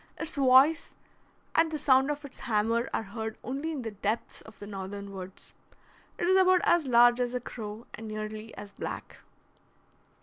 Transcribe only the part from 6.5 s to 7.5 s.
as large as a